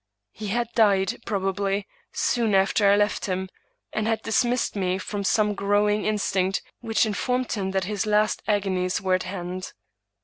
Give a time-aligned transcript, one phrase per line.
[0.31, 3.49] He had died, probably, soon after I left him,
[3.93, 8.99] and had dismissed me from some growing instinct which informed him that his last agonies
[8.99, 9.73] were at hand.